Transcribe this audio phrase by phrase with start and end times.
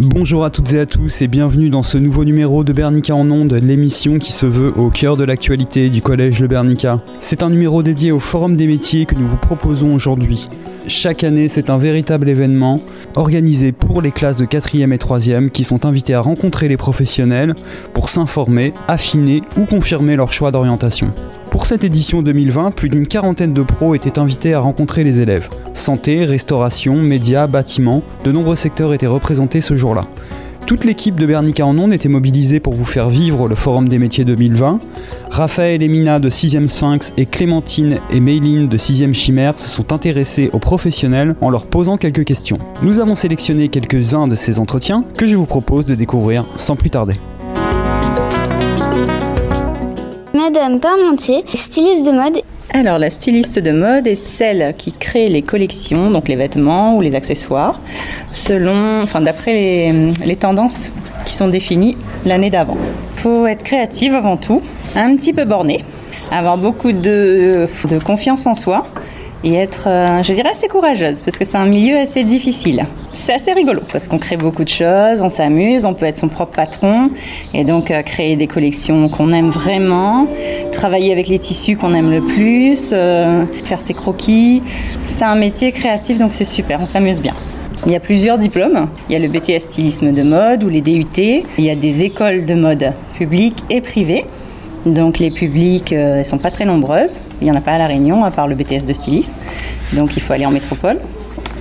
[0.00, 3.30] Bonjour à toutes et à tous et bienvenue dans ce nouveau numéro de Bernica en
[3.30, 7.00] ondes, l'émission qui se veut au cœur de l'actualité du collège Le Bernica.
[7.20, 10.48] C'est un numéro dédié au Forum des métiers que nous vous proposons aujourd'hui.
[10.88, 12.78] Chaque année, c'est un véritable événement
[13.16, 17.56] organisé pour les classes de 4e et 3e qui sont invités à rencontrer les professionnels
[17.92, 21.08] pour s'informer, affiner ou confirmer leur choix d'orientation.
[21.50, 25.48] Pour cette édition 2020, plus d'une quarantaine de pros étaient invités à rencontrer les élèves.
[25.72, 30.04] Santé, restauration, médias, bâtiments, de nombreux secteurs étaient représentés ce jour-là.
[30.66, 34.00] Toute l'équipe de Bernica en Ondes était mobilisée pour vous faire vivre le Forum des
[34.00, 34.80] métiers 2020.
[35.30, 39.92] Raphaël et Mina de 6e Sphinx et Clémentine et Mayline de 6e Chimère se sont
[39.92, 42.58] intéressés aux professionnels en leur posant quelques questions.
[42.82, 46.90] Nous avons sélectionné quelques-uns de ces entretiens que je vous propose de découvrir sans plus
[46.90, 47.14] tarder.
[50.34, 52.42] Madame Parmentier, styliste de mode.
[52.72, 57.00] Alors, la styliste de mode est celle qui crée les collections, donc les vêtements ou
[57.00, 57.80] les accessoires,
[58.32, 59.92] selon, enfin, d'après
[60.24, 60.90] les, tendances
[61.24, 62.76] qui sont définies l'année d'avant.
[63.14, 64.62] Il faut être créative avant tout,
[64.94, 65.78] un petit peu borné,
[66.30, 67.66] avoir beaucoup de
[68.04, 68.86] confiance en soi
[69.44, 72.84] et être, euh, je dirais, assez courageuse parce que c'est un milieu assez difficile.
[73.12, 76.28] C'est assez rigolo parce qu'on crée beaucoup de choses, on s'amuse, on peut être son
[76.28, 77.10] propre patron
[77.54, 80.26] et donc euh, créer des collections qu'on aime vraiment,
[80.72, 84.62] travailler avec les tissus qu'on aime le plus, euh, faire ses croquis.
[85.04, 87.34] C'est un métier créatif donc c'est super, on s'amuse bien.
[87.84, 88.88] Il y a plusieurs diplômes.
[89.08, 91.06] Il y a le BTS stylisme de mode ou les DUT.
[91.16, 94.24] Il y a des écoles de mode publiques et privées.
[94.84, 97.18] Donc les publics ne sont pas très nombreuses.
[97.40, 99.34] Il n'y en a pas à La Réunion, à part le BTS de stylisme.
[99.92, 100.98] Donc il faut aller en métropole.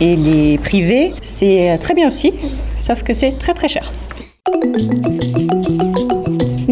[0.00, 2.32] Et les privés, c'est très bien aussi,
[2.78, 3.90] sauf que c'est très très cher.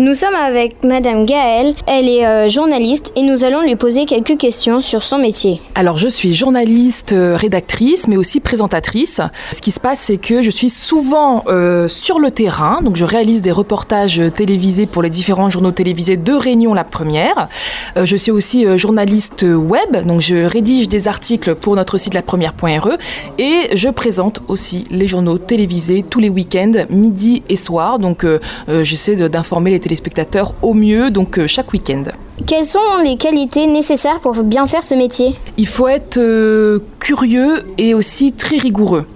[0.04, 4.36] Nous sommes avec Madame Gaëlle, elle est euh, journaliste et nous allons lui poser quelques
[4.36, 5.60] questions sur son métier.
[5.76, 9.20] Alors je suis journaliste, euh, rédactrice, mais aussi présentatrice.
[9.52, 13.04] Ce qui se passe, c'est que je suis souvent euh, sur le terrain, donc je
[13.04, 17.48] réalise des reportages télévisés pour les différents journaux télévisés de Réunion la première.
[17.94, 22.96] Je suis aussi journaliste web, donc je rédige des articles pour notre site la première.re
[23.38, 28.00] et je présente aussi les journaux télévisés tous les week-ends, midi et soir.
[28.00, 28.26] Donc
[28.66, 32.04] j'essaie d'informer les téléspectateurs au mieux, donc euh, chaque week-end.
[32.46, 35.36] Quelles sont les qualités nécessaires pour bien faire ce métier?
[35.58, 39.06] Il faut être euh, curieux et aussi très rigoureux.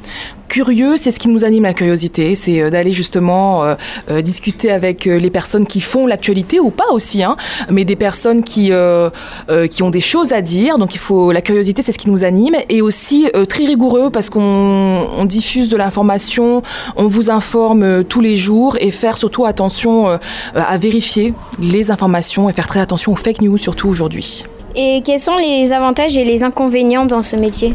[0.56, 3.74] Curieux, c'est ce qui nous anime la curiosité, c'est euh, d'aller justement euh,
[4.10, 7.36] euh, discuter avec les personnes qui font l'actualité ou pas aussi, hein,
[7.68, 8.72] mais des personnes qui,
[9.70, 10.78] qui ont des choses à dire.
[10.78, 14.30] Donc il faut la curiosité, c'est ce qui nous anime, et aussi très rigoureux parce
[14.30, 16.62] qu'on on diffuse de l'information,
[16.96, 20.18] on vous informe tous les jours et faire surtout attention
[20.54, 24.46] à vérifier les informations et faire très attention aux fake news surtout aujourd'hui.
[24.78, 27.74] Et quels sont les avantages et les inconvénients dans ce métier?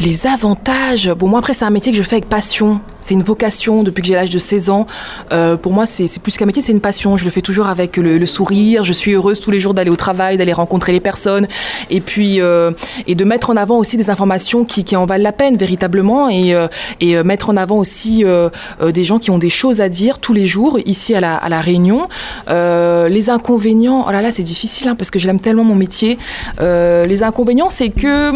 [0.00, 3.22] Les avantages, bon moi après c'est un métier que je fais avec passion, c'est une
[3.22, 4.86] vocation depuis que j'ai l'âge de 16 ans.
[5.32, 7.96] Euh, pour moi c'est plus qu'un métier, c'est une passion, je le fais toujours avec
[7.96, 11.46] le, sourire, je suis heureuse tous les jours d'aller au travail, d'aller rencontrer les personnes
[11.88, 12.70] et puis euh,
[13.06, 16.54] et de mettre en avant aussi des informations qui, en valent la peine véritablement et,
[16.54, 16.68] euh,
[17.00, 18.24] et mettre en avant aussi
[18.80, 22.08] des gens qui ont des choses à dire tous les jours ici à la, Réunion.
[22.48, 26.18] Les inconvénients, oh là là c'est difficile hein, parce que je l'aime tellement mon métier.
[26.60, 28.32] Les inconvénients c'est que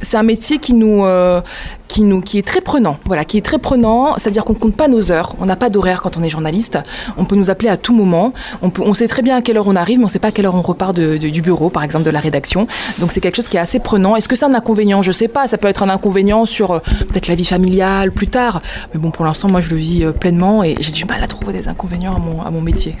[0.00, 1.40] c'est un métier qui nous, euh,
[1.88, 2.98] qui nous, qui est très prenant.
[3.06, 4.14] Voilà, qui est très prenant.
[4.16, 5.34] C'est-à-dire qu'on ne compte pas nos heures.
[5.40, 6.78] On n'a pas d'horaire quand on est journaliste.
[7.16, 8.32] On peut nous appeler à tout moment.
[8.62, 10.32] On, sait très bien à quelle heure on arrive, mais on ne sait pas à
[10.32, 12.66] quelle heure on repart du bureau, par exemple, de la rédaction.
[12.98, 14.16] Donc c'est quelque chose qui est assez prenant.
[14.16, 15.02] Est-ce que c'est un inconvénient?
[15.02, 15.46] Je sais pas.
[15.46, 16.78] Ça peut être un inconvénient sur euh,
[17.08, 18.62] peut-être la vie familiale plus tard.
[18.92, 21.26] Mais bon, pour l'instant, moi, je le vis euh, pleinement et j'ai du mal à
[21.26, 22.96] trouver des inconvénients à mon, à mon métier.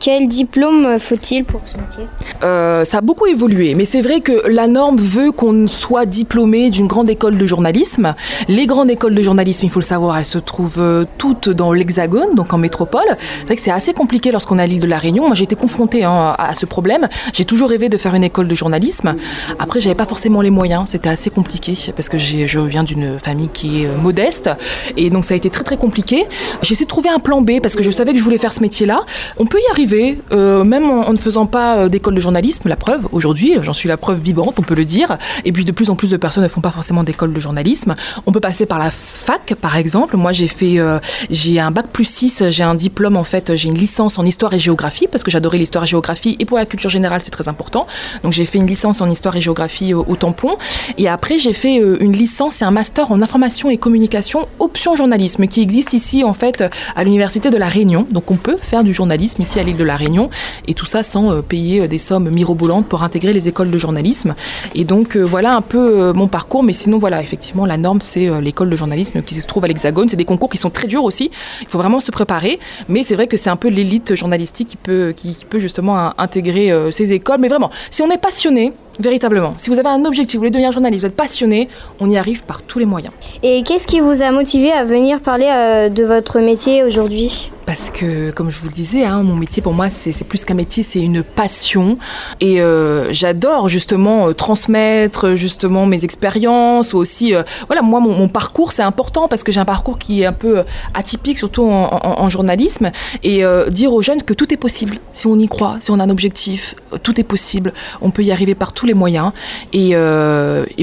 [0.00, 2.04] Quel diplôme faut-il pour ce métier?
[2.42, 6.70] Euh, ça a beaucoup évolué, mais c'est vrai que la norme veut qu'on soit diplômé
[6.70, 8.14] d'une grande école de journalisme.
[8.48, 11.74] Les grandes écoles de journalisme, il faut le savoir, elles se trouvent euh, toutes dans
[11.74, 13.04] l'Hexagone, donc en métropole.
[13.18, 15.26] C'est vrai que c'est assez compliqué lorsqu'on est l'île de la Réunion.
[15.26, 17.06] Moi, j'ai été confrontée hein, à, ce problème.
[17.34, 19.16] J'ai toujours rêvé de faire une école de journalisme.
[19.58, 20.88] Après, j'avais pas forcément les moyens.
[20.88, 24.48] C'était assez compliqué parce que je viens d'une famille qui est euh, modeste,
[24.96, 26.24] et donc ça a été très très compliqué.
[26.62, 28.52] J'ai essayé de trouver un plan B parce que je savais que je voulais faire
[28.52, 29.04] ce métier-là.
[29.38, 29.89] On peut y arriver,
[30.32, 33.88] euh, même en, ne faisant pas euh, d'école de journalisme, la preuve, aujourd'hui, j'en suis
[33.88, 35.18] la preuve vivante, on peut le dire.
[35.44, 37.94] Et puis de plus en plus de personnes ne font pas forcément d'école de journalisme.
[38.26, 40.16] On peut passer par la fac, par exemple.
[40.16, 40.98] Moi, j'ai fait, euh,
[41.30, 44.54] j'ai un bac plus 6, j'ai un diplôme, en fait, j'ai une licence en histoire
[44.54, 47.48] et géographie, parce que j'adorais l'histoire et géographie, et pour la culture générale, c'est très
[47.48, 47.86] important.
[48.22, 50.56] Donc j'ai fait une licence en histoire et géographie au, tampon.
[50.98, 55.46] Et après, j'ai fait une licence et un master en information et communication, option journalisme,
[55.46, 56.64] qui existe ici, en fait,
[56.94, 58.06] à l'université de La Réunion.
[58.10, 60.30] Donc on peut faire du journalisme ici à l'île de La Réunion,
[60.68, 64.34] et tout ça sans payer des sommes mirobolantes pour intégrer les écoles de journalisme.
[64.74, 68.70] Et donc voilà un peu mon parcours, mais sinon voilà, effectivement, la norme, c'est l'école
[68.70, 70.08] de journalisme qui se trouve à l'Hexagone.
[70.08, 71.30] C'est des concours qui sont très durs aussi,
[71.60, 74.76] il faut vraiment se préparer, mais c'est vrai que c'est un peu l'élite journalistique qui
[74.76, 77.38] peut, qui, peut justement intégrer ces écoles.
[77.40, 79.54] Mais vraiment, si on est passionné, Véritablement.
[79.56, 81.68] Si vous avez un objectif, vous voulez devenir journaliste, vous êtes passionné,
[82.00, 83.14] on y arrive par tous les moyens.
[83.42, 87.50] Et qu'est-ce qui vous a motivé à venir parler euh, de votre métier aujourd'hui?
[87.70, 90.54] Parce que, comme je vous le disais, hein, mon métier pour moi, c'est plus qu'un
[90.54, 91.98] métier, c'est une passion.
[92.40, 96.94] Et euh, j'adore justement euh, transmettre justement mes expériences.
[96.94, 100.26] Aussi, euh, voilà, moi, mon, parcours, c'est important parce que j'ai un parcours qui est
[100.26, 100.64] un peu
[100.94, 102.90] atypique, surtout en, journalisme.
[103.22, 104.98] Et dire aux jeunes que tout est possible.
[105.12, 106.74] Si on y croit, si on a un objectif,
[107.04, 107.72] tout est possible.
[108.00, 109.30] On peut y arriver par tous les moyens.
[109.72, 109.94] Et,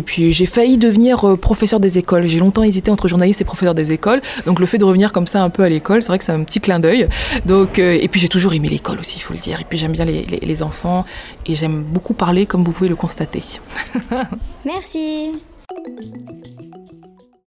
[0.05, 2.27] puis, j'ai failli devenir professeur des écoles.
[2.27, 4.21] J'ai longtemps hésité entre journaliste et professeur des écoles.
[4.45, 6.31] Donc, le fait de revenir comme ça un peu à l'école, c'est vrai que c'est
[6.31, 7.07] un petit clin d'œil.
[7.45, 9.59] Donc, euh, et puis j'ai toujours aimé l'école aussi, il faut le dire.
[9.61, 11.05] Et puis j'aime bien les, les enfants
[11.45, 13.43] et j'aime beaucoup parler, comme vous pouvez le constater.
[14.65, 15.31] Merci.